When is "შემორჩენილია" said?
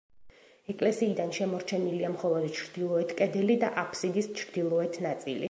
1.39-2.09